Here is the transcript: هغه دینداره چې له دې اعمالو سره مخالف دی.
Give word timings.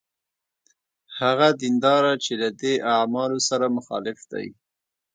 هغه 1.19 1.47
دینداره 1.61 2.13
چې 2.23 2.31
له 2.41 2.49
دې 2.61 2.73
اعمالو 2.95 3.39
سره 3.49 3.65
مخالف 3.77 4.19
دی. 4.31 4.47